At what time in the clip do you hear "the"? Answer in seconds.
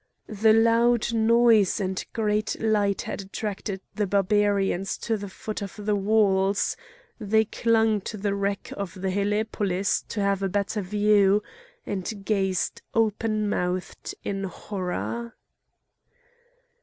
0.25-0.51, 3.93-4.07, 5.15-5.29, 5.77-5.95, 8.17-8.33, 8.99-9.11